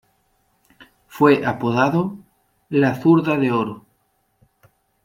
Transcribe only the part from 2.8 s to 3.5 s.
zurda